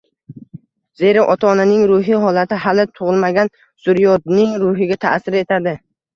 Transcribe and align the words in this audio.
Zero, 1.01 1.25
ota-onaning 1.33 1.83
ruhiy 1.91 2.17
holati 2.23 2.59
hali 2.65 2.87
tug‘ilmagan 3.01 3.53
zurriyodning 3.61 4.59
ruhiga 4.67 5.01
ta’sir 5.09 5.41
etadi. 5.45 5.79